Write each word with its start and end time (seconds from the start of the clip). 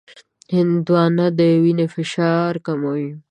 هندوانه 0.53 1.25
د 1.37 1.39
وینې 1.63 1.87
فشار 1.95 2.51
کموي. 2.65 3.09